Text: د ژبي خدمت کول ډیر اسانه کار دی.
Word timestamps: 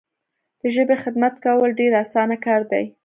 د 0.61 0.63
ژبي 0.75 0.95
خدمت 1.03 1.33
کول 1.45 1.69
ډیر 1.79 1.91
اسانه 2.03 2.35
کار 2.45 2.61
دی. 2.71 2.85